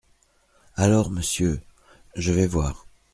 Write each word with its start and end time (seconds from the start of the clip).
Alors, 0.73 1.11
monsieur… 1.11 1.61
je 2.15 2.31
vais 2.33 2.47
voir. 2.47 2.87